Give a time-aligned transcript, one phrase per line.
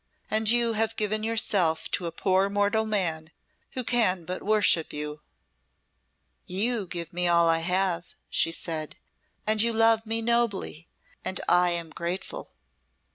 [0.31, 3.29] "And you have given yourself to a poor mortal man,
[3.73, 5.21] who can but worship you."
[6.47, 8.95] "You give me all I have," she said,
[9.45, 10.87] "and you love me nobly,
[11.23, 12.49] and I am grateful."